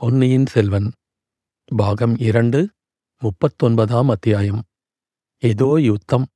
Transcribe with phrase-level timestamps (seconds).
[0.00, 0.92] பொன்னியின் செல்வன்
[1.76, 2.68] பாகம் இரண்டு
[3.22, 4.62] முப்பத்தொன்பதாம் அத்தியாயம்.
[5.38, 6.26] ஏதோ யுத்தம்.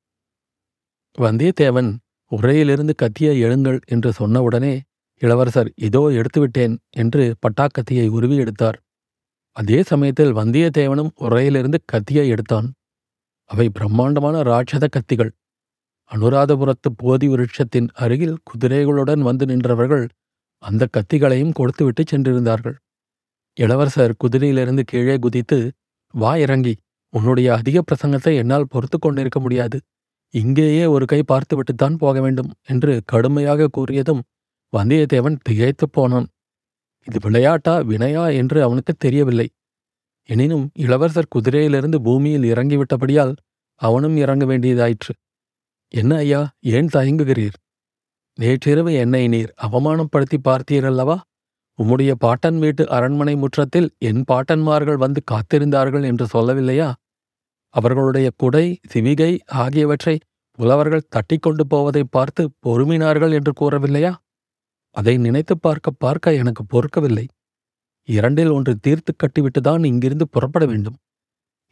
[1.19, 1.97] வந்தியத்தேவன்
[2.33, 4.81] உரையிலிருந்து கத்தியை எழுங்கள் என்று சொன்னவுடனே
[5.19, 8.79] இளவரசர் இதோ எடுத்துவிட்டேன் என்று பட்டாக்கத்தியை உருவி எடுத்தார்.
[9.51, 12.73] அதே சமயத்தில் வந்தியத்தேவனும் உரையிலிருந்து கத்தியை எடுத்தான்.
[13.45, 15.31] அவை பிரம்மாண்டமான ராட்சத கத்திகள்.
[16.11, 20.09] அனுராதபுரத்து போதி விருட்சத்தின் அருகில் குதிரைகளுடன் வந்து நின்றவர்கள்
[20.59, 22.83] அந்த கத்திகளையும் கொடுத்துவிட்டு சென்றிருந்தார்கள்.
[23.57, 25.59] இளவரசர் குதிரையிலிருந்து கீழே குதித்து
[26.15, 26.75] வா இறங்கி
[27.15, 29.81] உன்னுடைய அதிக பிரசங்கத்தை என்னால் பொறுத்து கொண்டிருக்க முடியாது.
[30.35, 34.23] இங்கேயே ஒரு கை பார்த்துவிட்டுத்தான் போக வேண்டும் என்று கடுமையாக கூறியதும்
[34.73, 36.27] வந்தியத்தேவன் திகைத்துப் போனான்.
[37.07, 38.35] இது விளையாட்டா வினையா?
[38.35, 39.49] என்று அவனுக்கு தெரியவில்லை.
[40.29, 43.37] எனினும் இளவரசர் குதிரையிலிருந்து பூமியில் இறங்கிவிட்டபடியால்
[43.81, 45.15] அவனும் இறங்க வேண்டியதாயிற்று.
[45.95, 47.59] என்ன ஐயா ஏன் தயங்குகிறீர்?
[48.39, 51.17] நேற்றிரவு என்னை நீர் அவமானப்படுத்தி பார்த்தீரல்லவா?
[51.79, 56.89] உம்முடைய பாட்டன் வீட்டு அரண்மனை முற்றத்தில் என் பாட்டன்மார்கள் வந்து காத்திருந்தார்கள் என்று சொல்லவில்லையா?
[57.75, 60.21] அவர்களுடைய குடை சிவிகை ஆகியவற்றை
[60.59, 64.13] புலவர்கள் தட்டி கொண்டு போவதை பார்த்து பொறுமினார்கள் என்று கூறவில்லையா?
[64.97, 67.25] அதை நினைத்து பார்க்க பார்க்க எனக்கு பொறுக்கவில்லை.
[68.09, 70.99] இரண்டில் ஒன்று தீர்த்து கட்டிவிட்டுதான் இங்கிருந்து புறப்பட வேண்டும்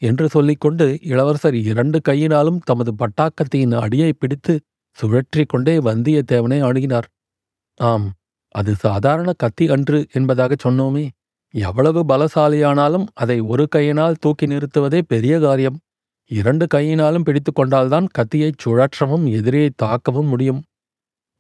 [0.03, 4.55] என்று சொல்லிக்கொண்டு இளவரசர் இரண்டு கையினாலும் தமது பட்டாக்கத்தியின் அடியை பிடித்து
[4.99, 7.07] சுழற்றி கொண்டே வந்தியத்தேவனை அணுகினார்.
[7.81, 8.09] ஆம்
[8.55, 11.05] அது சாதாரண கத்தி அன்று என்பதாகச் சொன்னோமே.
[11.55, 15.79] எவ்வளவு பலசாலியானாலும் அதை ஒரு கையினால் தூக்கி நிறுத்துவதே பெரிய காரியம்.
[16.31, 20.61] இரண்டு கையினாலும் பிடித்து கொண்டால்தான் கத்தியைச் சுழற்றவும் எதிரியை தாக்கவும் முடியும்.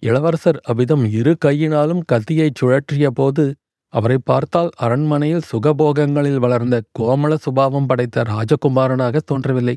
[0.02, 3.44] இளவரசர் அவ்விதம் இரு கையினாலும் கத்தியைச் சுழற்றிய போது
[3.92, 9.76] அவரை பார்த்தால் அரண்மனையில் சுகபோகங்களில் வளர்ந்த கோமள சுபாவம் படைத்த ராஜகுமாரனாக தோன்றவில்லை.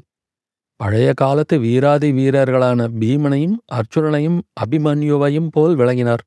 [0.79, 6.23] பழைய காலத்து வீராதி வீரர்களான பீமனையும் அர்ச்சுனனையும் அபிமன்யுவையும் போல் விளங்கினார்.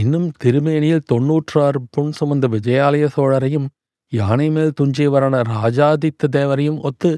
[0.00, 3.68] இன்னும் திருமேனியில் தொன்னூற்றாறு புன் சுமந்த விஜயாலய சோழரையும்
[4.12, 7.10] யானை மேல் துஞ்சியவரான ராஜாதித்த தேவரையும் ஒத்து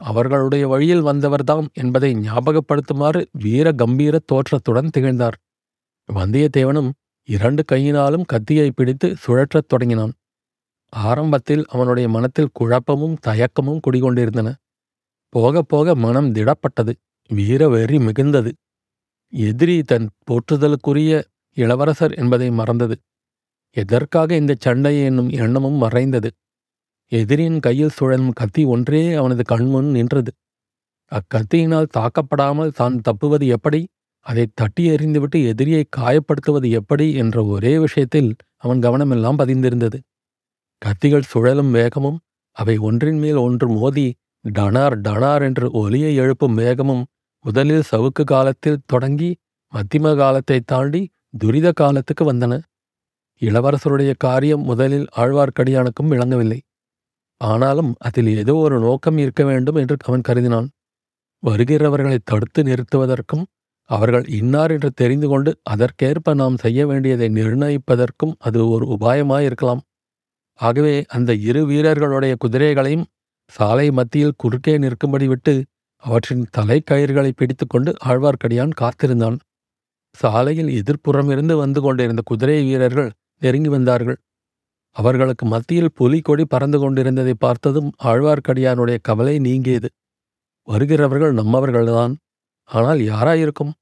[0.00, 5.36] அவர்களுடைய வழியில் வந்தவர்தாம் என்பதை ஞாபகப்படுத்துமாறு வீர கம்பீர தோற்றத்துடன் திகழ்ந்தார்.
[6.08, 6.90] வந்தியத்தேவனும்
[7.28, 10.12] இரண்டு கையினாலும் கத்தியை பிடித்து சுழற்றத் தொடங்கினான்.
[10.92, 14.48] ஆரம்பத்தில் அவனுடைய மனத்தில் குழப்பமும் தயக்கமும் குடிகொண்டிருந்தன.
[15.32, 16.92] போக போக மனம் திடப்பட்டது
[17.30, 18.52] வீர வெறி மிகுந்தது.
[19.32, 21.12] எதிரி தன் போற்றுதலுக்குரிய
[21.58, 22.96] இளவரசர் என்பதை மறந்தது.
[23.76, 26.30] எதற்காக இந்த சண்டை என்னும் எண்ணமும் மறைந்தது.
[27.12, 30.30] எதிரியின் கையில் சுழலும் கத்தி ஒன்றே அவனது கண்முன் நின்றது.
[31.12, 33.80] அக்கத்தியினால் தாக்கப்படாமல் தான் தப்புவது எப்படி?
[34.26, 37.06] அதை தட்டி எறிந்துவிட்டு எதிரியை காயப்படுத்துவது எப்படி?
[37.14, 39.98] என்ற ஒரே விஷயத்தில் அவன் கவனமெல்லாம் பதிந்திருந்தது.
[40.82, 42.18] கத்திகள் சுழலும் வேகமும்
[42.56, 44.06] அவை ஒன்றின் மேல் ஒன்று மோதி
[44.44, 47.04] டனார் டனார் என்று ஒலியை எழுப்பும் வேகமும்
[47.44, 49.30] முதலில் சவுக்கு காலத்தில் தொடங்கி
[49.72, 51.02] மத்திம காலத்தை தாண்டி
[51.34, 52.54] துரித காலத்துக்கு வந்தன.
[53.42, 56.58] இளவரசருடைய காரியம் முதலில் ஆழ்வார்க்கடியானுக்கும் விளங்கவில்லை.
[57.40, 60.68] ஆனாலும் அதில் ஏதோ ஒரு நோக்கம் இருக்க வேண்டும் என்று அவன் கருதினான்.
[61.42, 63.44] வருகிறவர்களை தடுத்து நிறுத்துவதற்கும்
[63.90, 69.82] அவர்கள் இன்னார் என்று தெரிந்து கொண்டு அதற்கேற்ப நாம் செய்ய வேண்டியதை நிர்ணயிப்பதற்கும் அது ஒரு உபாயமாயிருக்கலாம்.
[70.60, 73.06] ஆகவே அந்த இரு வீரர்களுடைய குதிரைகளையும்
[73.52, 75.54] சாலை மத்தியில் குறுக்கே நிற்கும்படி விட்டு
[76.02, 79.38] அவற்றின் தலைக்கயிறுகளை பிடித்துக்கொண்டு ஆழ்வார்க்கடியான் காத்திருந்தான்.
[80.20, 83.10] சாலையில் எதிர்ப்புறமிருந்து வந்து கொண்டிருந்த குதிரை வீரர்கள்
[83.42, 84.18] நெருங்கி வந்தார்கள்.
[84.96, 89.88] அவர்களுக்கு மத்தியில் புலிக்கொடி பறந்து கொண்டிருந்ததை பார்த்ததும் ஆழ்வார்க்கடியானுடைய கவலை நீங்கியது.
[90.68, 92.14] வருகிறவர்கள் நம்மவர்கள்தான்.
[92.70, 93.72] ஆனால் யாராயிருக்கும்?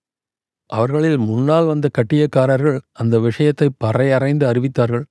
[0.71, 5.05] அவர்களில் முன்னால் வந்த கட்டியக்காரர்கள் அந்த விஷயத்தை பறையறைந்து அறிவித்தார்கள்.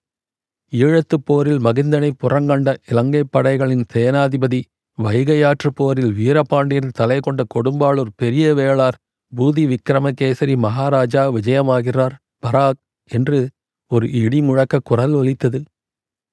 [0.74, 4.62] ஈழத்துப் போரில் மகிந்தனை புறங்கண்ட இலங்கை படைகளின் சேனாதிபதி
[4.98, 8.98] வைகையாற்று போரில் வீரபாண்டியன் தலை கொண்ட கொடும்பாளூர் பெரிய வேளார்
[9.38, 12.16] பூதி விக்ரமகேசரி மகாராஜா விஜயமாகிறார்.
[12.46, 13.40] பராக் என்று
[13.92, 15.60] ஒரு இடி முழக்க குரல் ஒலித்தது.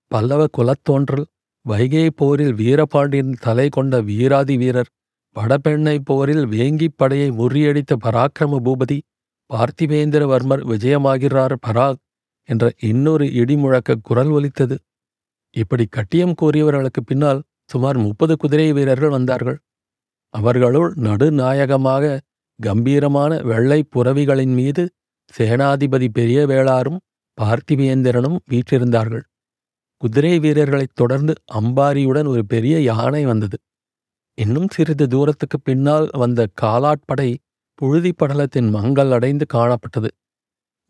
[0.06, 1.24] பல்லவ குலத்தோன்றல்
[1.66, 4.90] வைகை போரில் வீரபாண்டியன் தலை கொண்ட வீராதி வீரர்
[5.36, 8.98] வடபெண்ணை போரில் வேங்கிப் படையை முறியடித்த பராக்கிரம பூபதி
[9.50, 12.00] பார்த்திவேந்திரவர்மர் விஜயமாகிறார் பராக்
[12.48, 14.76] என்ற இன்னொரு இடிமுழக்க குரல் ஒலித்தது.
[15.56, 19.58] இப்படி கட்டியம் கூறியவர்களுக்கு பின்னால் சுமார் முப்பது குதிரை வீரர்கள் வந்தார்கள்.
[20.34, 22.04] அவர்களுள் நடுநாயகமாக
[22.62, 24.82] கம்பீரமான வெள்ளை புறவிகளின் மீது
[25.34, 27.00] சேனாதிபதி பெரிய வேளாரும்
[27.38, 29.24] பார்த்திவேந்திரனும் வீற்றிருந்தார்கள்.
[30.02, 33.56] குதிரை வீரர்களைத் தொடர்ந்து அம்பாரியுடன் ஒரு பெரிய யானை வந்தது.
[34.38, 37.30] இன்னும் சிறிது தூரத்துக்கு பின்னால் வந்த காலாட்படை
[37.78, 40.10] புழுதி படலத்தின் மங்கள் அடைந்து காணப்பட்டது.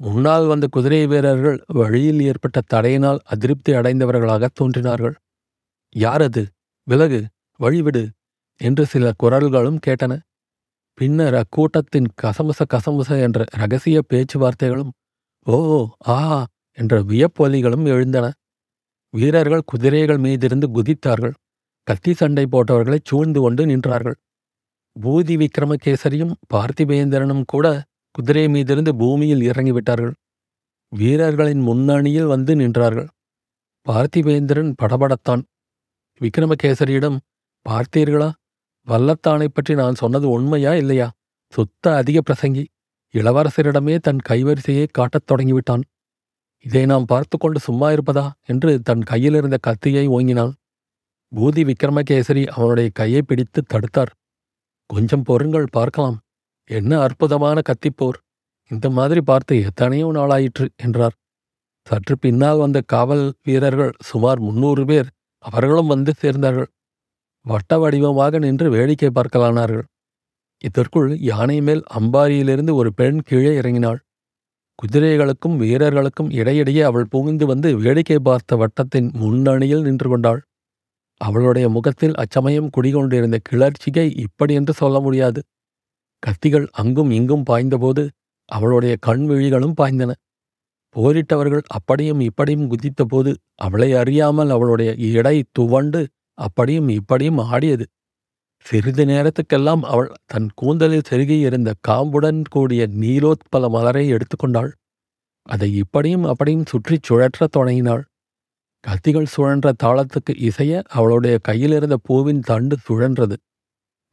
[0.00, 5.16] முன்னால் வந்த குதிரை வீரர்கள் வழியில் ஏற்பட்ட தடையினால் அதிருப்தி அடைந்தவர்களாக தோன்றினார்கள்.
[5.94, 6.44] யார் அது?
[6.86, 7.20] விலகு!
[7.60, 8.04] வழிவிடு!
[8.60, 10.12] என்று சில குரல்களும் கேட்டன.
[10.98, 14.92] பின்னர் அக்கூட்டத்தின் கசமுச கசமுச என்ற ரகசிய பேச்சுவார்த்தைகளும்
[15.46, 15.56] ஓ
[16.08, 16.46] ஆ
[16.78, 18.26] என்ற வியப்பொலிகளும் எழுந்தன.
[19.14, 21.34] வீரர்கள் குதிரைகள் மீதிருந்து குதித்தார்கள்.
[21.86, 24.16] கத்தி சண்டை போட்டவர்களை சூழ்ந்து கொண்டு நின்றார்கள்.
[24.96, 27.66] பூதி விக்ரமகேசரியும் பார்த்திபேந்திரனும் கூட
[28.10, 30.14] குதிரை மீதிருந்து பூமியில் இறங்கிவிட்டார்கள்.
[30.92, 33.08] வீரர்களின் முன்னணியில் வந்து நின்றார்கள்.
[33.86, 35.42] பார்த்திபேந்திரன் படபடத்தான்.
[36.20, 37.18] விக்ரமகேசரியிடம்
[37.66, 38.30] பார்த்தீர்களா?
[38.86, 41.10] வல்லத்தானைப் பற்றி நான் சொன்னது உண்மையா இல்லையா?
[41.48, 42.64] சுத்த அதிக பிரசங்கி.
[43.14, 45.82] இளவரசரிடமே தன் கைவரிசையை காட்டத் தொடங்கிவிட்டான்.
[46.60, 48.30] இதை நாம் பார்த்து கொண்டு சும்மா இருப்பதா?
[48.46, 50.52] என்று தன் கையிலிருந்த கத்தியை ஓங்கினான்.
[51.36, 54.12] பூதி விக்ரமகேசரி அவனுடைய கையை பிடித்து தடுத்தார்.
[54.86, 56.20] கொஞ்சம் பொருங்கள் பார்க்கலாம்.
[56.64, 58.18] என்ன அற்புதமான கத்திப்போர்.
[58.68, 61.12] இந்த மாதிரி பார்த்து எத்தனையோ நாளாயிற்று என்றார்.
[61.84, 66.66] சற்று பின்னால் வந்த காவல் வீரர்கள் சுமார் முன்னூறு பேர் அவர்களும் வந்து சேர்ந்தார்கள்.
[67.46, 69.86] வட்ட வடிவமாக நின்று வேடிக்கை பார்க்கலானார்கள்.
[70.64, 74.00] இதற்குள் யானை மேல் அம்பாரியிலிருந்து ஒரு பெண் கீழே இறங்கினாள்.
[74.78, 80.40] குதிரைகளுக்கும் வீரர்களுக்கும் இடையிடையே அவள் புகுந்து வந்து வேடிக்கை பார்த்த வட்டத்தின் முன்னணியில் நின்று கொண்டாள்.
[81.20, 85.40] அவளுடைய முகத்தில் அச்சமயம் குடிகொண்டிருந்த கிளர்ச்சியை இப்படி என்று சொல்ல முடியாது.
[86.22, 88.02] கத்திகள் அங்கும் இங்கும் பாய்ந்தபோது
[88.48, 90.12] அவளுடைய கண் விழிகளும் பாய்ந்தன.
[90.96, 96.00] போரிட்டவர்கள் அப்படியும் இப்படியும் குதித்தபோது அவளை அறியாமல் அவளுடைய இடை துவண்டு
[96.34, 97.86] அப்படியும் இப்படியும் ஆடியது.
[98.64, 104.70] சிறிது நேரத்துக்கெல்லாம் அவள் தன் கூந்தலில் செருகியிருந்த காம்புடன் கூடிய நீலோத்பல மலரை எடுத்துக்கொண்டாள்.
[105.42, 108.04] அதை இப்படியும் அப்படியும் சுற்றிச் சுழற்றத் தொடங்கினாள்.
[108.88, 113.36] கத்திகள் சுழன்ற தாளத்துக்கு இசைய அவளுடைய கையிலிருந்த பூவின் தண்டு சுழன்றது.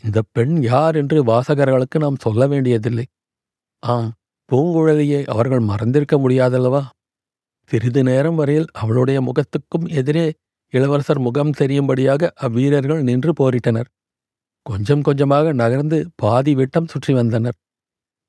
[0.03, 3.05] இந்த பெண் யார் என்று வாசகர்களுக்கு நாம் சொல்ல வேண்டியதில்லை.
[3.79, 4.13] ஆம்
[4.51, 6.85] பூங்குழலியை அவர்கள் மறந்திருக்க முடியாதல்லவா?
[7.67, 10.33] சிறிது நேரம் வரையில் அவளுடைய முகத்துக்கும் எதிரே
[10.73, 13.89] இளவரசர் முகம் தெரியும்படியாக அவ்வீரர்கள் நின்று போரிட்டனர்.
[14.65, 17.57] கொஞ்சம் கொஞ்சமாக நகர்ந்து பாதி விட்டம் சுற்றி வந்தனர்.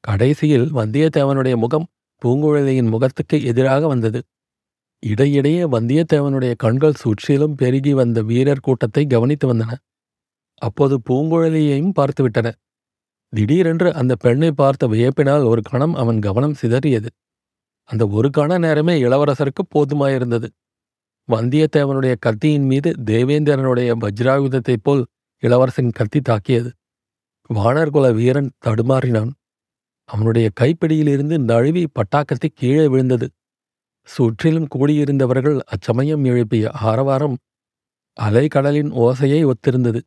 [0.05, 1.87] கடைசியில் வந்தியத்தேவனுடைய முகம்
[2.23, 4.21] பூங்குழலியின் முகத்துக்கு எதிராக வந்தது.
[5.03, 9.73] இடையிடையே வந்தியத்தேவனுடைய கண்கள் சுற்றிலும் பெருகி வந்த வீரர் கூட்டத்தை கவனித்து வந்தன.
[10.63, 12.49] அப்போது பூங்குழலியையும் பார்த்துவிட்டன
[13.33, 17.11] திடீரென்று அந்த பெண்ணை பார்த்த வியப்பினால் ஒரு கணம் அவன் கவனம் சிதறியது.
[17.91, 20.49] அந்த ஒரு கண நேரமே இளவரசருக்கு போதுமாயிருந்தது.
[21.31, 25.07] வந்தியத்தேவனுடைய கத்தியின் மீது தேவேந்திரனுடைய வஜ்ராயுதத்தைப் போல்
[25.39, 26.73] இளவரசன் கத்தி தாக்கியது.
[27.55, 29.31] வானர்குல வீரன் தடுமாறினான்.
[30.05, 33.31] அவனுடைய கைப்பிடியிலிருந்து நழுவி பட்டாக்கத்தி கீழே விழுந்தது.
[34.05, 37.37] சுற்றிலும் கூடியிருந்தவர்கள் அச்சமயம் எழுப்பிய ஆரவாரம்
[38.21, 40.01] அலைக்கடலின் ஓசையை ஒத்திருந்தது.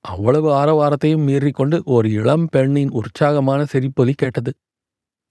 [0.00, 4.52] அவ்வளவு ஆரவாரத்தையும் மீறிக்கொண்டு ஒரு இளம் பெண்ணின் உற்சாகமான சிரிப்பொலி கேட்டது.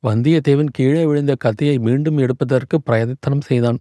[0.08, 3.80] வந்தியத்தேவன் கீழே விழுந்த கத்தியை மீண்டும் எடுப்பதற்கு பிரயத்தனம் செய்தான்.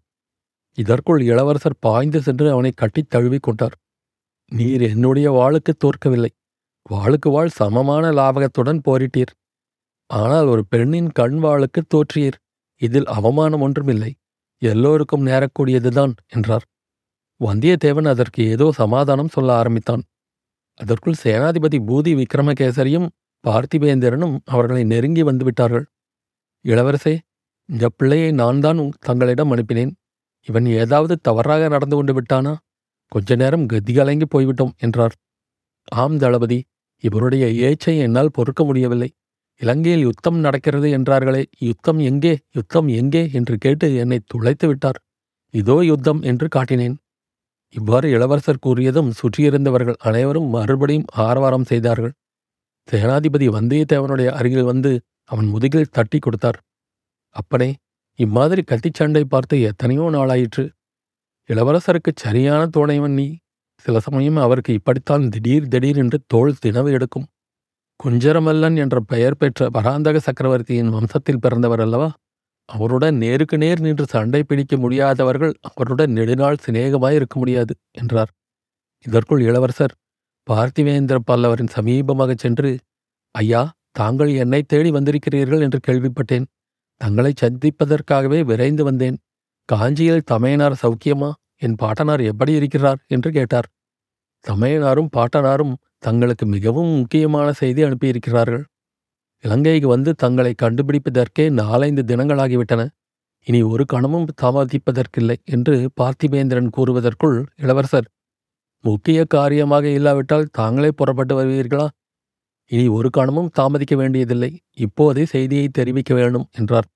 [0.78, 3.76] இதற்குள் இளவரசர் பாய்ந்து சென்று அவனை கட்டித் தழுவிக் கொண்டார்.
[4.52, 6.30] நீர் என்னுடைய வாளுக்கு தோற்கவில்லை.
[6.90, 9.32] வாளுக்கு வாழ் சமமான லாபகத்துடன் போரிட்டீர்.
[10.06, 12.38] ஆனால் ஒரு பெண்ணின் கண் வாளுக்கு தோற்றியீர்.
[12.80, 14.10] இதில் அவமானம் ஒன்றுமில்லை.
[14.62, 16.64] எல்லோருக்கும் நேரக்கூடியதுதான் என்றார்.
[17.40, 20.02] வந்தியத்தேவன் அதற்கு ஏதோ சமாதானம் சொல்ல ஆரம்பித்தான்.
[20.80, 23.08] அதற்குள் சேனாதிபதி பூதி விக்ரமகேசரியும்
[23.44, 25.86] பார்த்திபேந்திரனும் அவர்களை நெருங்கி வந்துவிட்டார்கள்.
[26.64, 27.18] இளவரசே
[27.68, 29.92] இந்த பிள்ளையை நான் தான் தங்களிடம் அனுப்பினேன்.
[30.48, 32.52] இவன் ஏதாவது தவறாக நடந்து கொண்டு விட்டானா?
[33.12, 35.14] கொஞ்ச நேரம் கதிகலங்கி போய்விட்டோம் என்றார்.
[35.92, 36.58] ஆம் தளபதி
[37.04, 39.08] இவருடைய ஏச்சை என்னால் பொறுக்க முடியவில்லை.
[39.60, 44.98] இலங்கையில் யுத்தம் நடக்கிறது என்றார்களே யுத்தம் எங்கே யுத்தம் எங்கே என்று கேட்டு என்னை துளைத்து விட்டார்.
[45.54, 46.96] இதோ யுத்தம் என்று காட்டினேன்.
[47.74, 52.14] இவ்வாறு இளவரசர் கூறியதும் சுற்றியிருந்தவர்கள் அனைவரும் மறுபடியும் ஆரவாரம் செய்தார்கள்.
[52.88, 54.92] சேனாதிபதி வந்தியத்தேவனுடைய அருகில் வந்து
[55.30, 56.58] அவன் முதுகில் தட்டி கொடுத்தார்.
[57.36, 57.70] அப்பனே
[58.18, 60.64] இம்மாதிரி கத்திச்சண்டை பார்த்து எத்தனையோ நாளாயிற்று.
[61.48, 63.28] இளவரசருக்குச் சரியான துணைவன் நீ.
[63.84, 67.26] சில சமயம் அவருக்கு இப்படித்தான் திடீர் திடீர் என்று தோள் தினவு எடுக்கும்.
[68.00, 72.10] குஞ்சரமல்லன் என்ற பெயர் பெற்ற பராந்தக சக்கரவர்த்தியின் வம்சத்தில் பிறந்தவர் அல்லவா?
[72.68, 78.30] அவருடன் நேருக்கு நேர் நின்று சண்டை பிடிக்க முடியாதவர்கள் அவருடன் நெடுநாள் சிநேகமாய் இருக்க முடியாது என்றார்.
[79.06, 79.94] இதற்குள் இளவரசர்
[80.46, 82.70] பார்த்திவேந்திர பல்லவரின் சமீபமாகச் சென்று
[83.34, 86.46] ஐயா தாங்கள் என்னை தேடி வந்திருக்கிறீர்கள் என்று கேள்விப்பட்டேன்.
[87.00, 89.16] தங்களை சந்திப்பதற்காகவே விரைந்து வந்தேன்.
[89.68, 91.30] காஞ்சியில் தமையனார் சௌக்கியமா?
[91.56, 93.00] என் பாட்டனார் எப்படி இருக்கிறார்?
[93.06, 93.68] என்று கேட்டார்.
[94.44, 98.64] தமையனாரும் பாட்டனாரும் தங்களுக்கு மிகவும் முக்கியமான செய்தி அனுப்பியிருக்கிறார்கள்.
[99.44, 102.82] இலங்கைக்கு வந்து தங்களை கண்டுபிடிப்பதற்கே நாலைந்து தினங்களாகிவிட்டன.
[103.46, 108.08] இனி ஒரு கணமும் தாமதிப்பதற்கில்லை என்று பார்த்திபேந்திரன் கூறுவதற்குள் இளவரசர்
[108.84, 111.86] முக்கிய காரியமாக இல்லாவிட்டால் தாங்களே புறப்பட்டு வருவீர்களா?
[112.70, 114.50] இனி ஒரு கணமும் தாமதிக்க வேண்டியதில்லை.
[114.76, 116.88] இப்போதே செய்தியை தெரிவிக்க வேண்டும் என்றார்.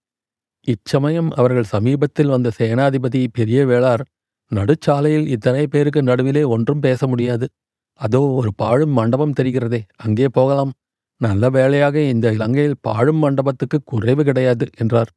[0.68, 4.04] இச்சமயம் அவர்கள் சமீபத்தில் வந்த சேனாதிபதி பெரிய வேளார்
[4.52, 7.46] நடுச்சாலையில் இத்தனை பேருக்கு நடுவிலே ஒன்றும் பேச முடியாது.
[8.00, 10.72] அதோ ஒரு பாழும் மண்டபம் தெரிகிறதே அங்கே போகலாம்.
[11.20, 15.10] நல்ல வேளையாக இந்த இலங்கையில் பாழும் மண்டபத்துக்கு குறைவு கிடையாது என்றார்.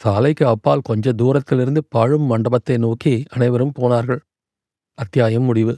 [0.00, 4.20] சாலைக்கு அப்பால் கொஞ்ச தூரத்திலிருந்து பாழும் மண்டபத்தை நோக்கி அனைவரும் போனார்கள்.
[4.98, 5.74] அத்தியாயம் முடிவு.